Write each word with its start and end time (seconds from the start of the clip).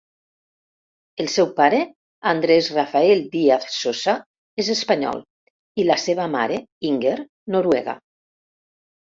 El 1.23 1.27
seu 1.33 1.49
pare, 1.59 1.81
Andrés 2.31 2.69
Rafael 2.77 3.21
Diaz 3.35 3.67
Sosa, 3.81 4.15
és 4.65 4.73
espanyol, 4.77 5.23
i 5.85 5.89
la 5.91 6.01
seva 6.07 6.29
mare, 6.39 6.59
Inger, 6.93 7.17
noruega. 7.59 7.97